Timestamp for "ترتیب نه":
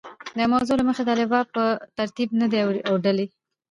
1.97-2.47